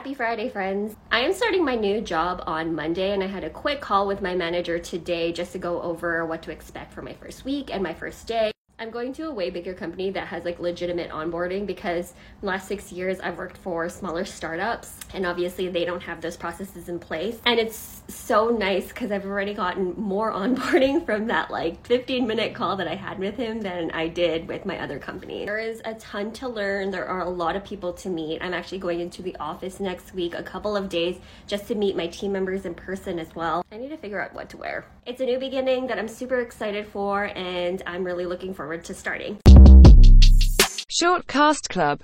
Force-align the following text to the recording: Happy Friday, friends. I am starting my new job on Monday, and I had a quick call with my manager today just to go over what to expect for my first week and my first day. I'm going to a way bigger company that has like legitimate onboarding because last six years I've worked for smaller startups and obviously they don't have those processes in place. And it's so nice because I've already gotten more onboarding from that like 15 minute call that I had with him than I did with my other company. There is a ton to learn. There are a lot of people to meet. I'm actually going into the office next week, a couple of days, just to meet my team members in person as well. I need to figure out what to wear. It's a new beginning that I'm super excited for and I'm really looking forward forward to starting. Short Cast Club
Happy 0.00 0.14
Friday, 0.14 0.48
friends. 0.48 0.96
I 1.12 1.20
am 1.20 1.34
starting 1.34 1.62
my 1.62 1.74
new 1.74 2.00
job 2.00 2.42
on 2.46 2.74
Monday, 2.74 3.12
and 3.12 3.22
I 3.22 3.26
had 3.26 3.44
a 3.44 3.50
quick 3.50 3.82
call 3.82 4.06
with 4.06 4.22
my 4.22 4.34
manager 4.34 4.78
today 4.78 5.30
just 5.30 5.52
to 5.52 5.58
go 5.58 5.82
over 5.82 6.24
what 6.24 6.40
to 6.44 6.50
expect 6.50 6.94
for 6.94 7.02
my 7.02 7.12
first 7.12 7.44
week 7.44 7.68
and 7.70 7.82
my 7.82 7.92
first 7.92 8.26
day. 8.26 8.50
I'm 8.80 8.90
going 8.90 9.12
to 9.12 9.24
a 9.24 9.30
way 9.30 9.50
bigger 9.50 9.74
company 9.74 10.10
that 10.12 10.28
has 10.28 10.46
like 10.46 10.58
legitimate 10.58 11.10
onboarding 11.10 11.66
because 11.66 12.14
last 12.40 12.66
six 12.66 12.90
years 12.90 13.20
I've 13.20 13.36
worked 13.36 13.58
for 13.58 13.90
smaller 13.90 14.24
startups 14.24 14.96
and 15.12 15.26
obviously 15.26 15.68
they 15.68 15.84
don't 15.84 16.02
have 16.02 16.22
those 16.22 16.38
processes 16.38 16.88
in 16.88 16.98
place. 16.98 17.38
And 17.44 17.60
it's 17.60 18.02
so 18.08 18.48
nice 18.48 18.88
because 18.88 19.12
I've 19.12 19.26
already 19.26 19.52
gotten 19.52 19.92
more 20.00 20.32
onboarding 20.40 21.04
from 21.04 21.26
that 21.26 21.50
like 21.50 21.86
15 21.86 22.26
minute 22.26 22.54
call 22.54 22.76
that 22.76 22.88
I 22.88 22.94
had 22.94 23.18
with 23.18 23.36
him 23.36 23.60
than 23.60 23.90
I 23.90 24.08
did 24.08 24.48
with 24.48 24.64
my 24.64 24.78
other 24.78 24.98
company. 24.98 25.44
There 25.44 25.58
is 25.58 25.82
a 25.84 25.92
ton 25.96 26.32
to 26.32 26.48
learn. 26.48 26.90
There 26.90 27.06
are 27.06 27.20
a 27.20 27.28
lot 27.28 27.56
of 27.56 27.64
people 27.64 27.92
to 27.92 28.08
meet. 28.08 28.40
I'm 28.40 28.54
actually 28.54 28.78
going 28.78 29.00
into 29.00 29.20
the 29.20 29.36
office 29.36 29.78
next 29.78 30.14
week, 30.14 30.34
a 30.34 30.42
couple 30.42 30.74
of 30.74 30.88
days, 30.88 31.18
just 31.46 31.68
to 31.68 31.74
meet 31.74 31.96
my 31.96 32.06
team 32.06 32.32
members 32.32 32.64
in 32.64 32.74
person 32.74 33.18
as 33.18 33.34
well. 33.34 33.62
I 33.70 33.76
need 33.76 33.90
to 33.90 33.98
figure 33.98 34.22
out 34.22 34.32
what 34.32 34.48
to 34.50 34.56
wear. 34.56 34.86
It's 35.04 35.20
a 35.20 35.26
new 35.26 35.38
beginning 35.38 35.88
that 35.88 35.98
I'm 35.98 36.08
super 36.08 36.40
excited 36.40 36.86
for 36.86 37.24
and 37.36 37.82
I'm 37.86 38.04
really 38.04 38.24
looking 38.24 38.54
forward 38.54 38.69
forward 38.70 38.84
to 38.84 38.94
starting. 38.94 39.36
Short 40.88 41.26
Cast 41.26 41.68
Club 41.68 41.98